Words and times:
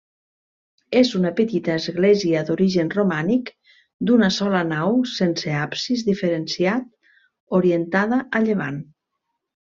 És 0.99 1.09
una 1.19 1.31
petita 1.39 1.73
església 1.81 2.39
d'origen 2.47 2.87
romànic 2.95 3.51
d'una 4.11 4.29
sola 4.39 4.61
nau 4.73 4.97
sense 5.11 5.53
absis 5.69 6.05
diferenciat, 6.11 6.89
orientada 7.63 8.19
a 8.41 8.47
llevant. 8.47 8.81